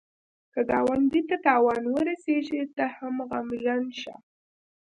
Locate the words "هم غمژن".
2.97-3.83